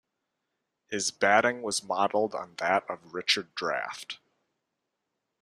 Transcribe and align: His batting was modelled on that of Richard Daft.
His 0.89 1.11
batting 1.11 1.61
was 1.61 1.83
modelled 1.83 2.33
on 2.33 2.55
that 2.57 2.89
of 2.89 3.13
Richard 3.13 3.53
Daft. 3.53 4.17